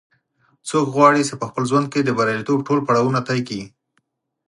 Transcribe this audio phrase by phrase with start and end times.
[0.69, 3.63] څوک غواړي چې په خپل ژوند کې د بریالیتوب ټول پړاوونه طې کړي